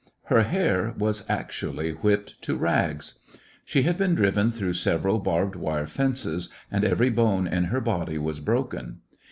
[0.33, 3.19] Her hair was actually whipped to rags.
[3.63, 8.17] She had been driven through several barbed wire fences, and every bone in her body
[8.17, 9.01] was broken.